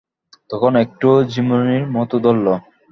[0.49, 2.47] তখন একটু ঝিমুনির মতো ধরল।